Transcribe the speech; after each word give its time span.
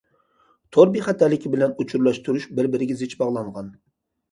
تور 0.77 0.89
بىخەتەرلىكى 0.95 1.51
بىلەن 1.57 1.77
ئۇچۇرلاشتۇرۇش 1.85 2.49
بىر- 2.57 2.73
بىرىگە 2.77 2.99
زىچ 3.05 3.17
باغلانغان. 3.23 3.73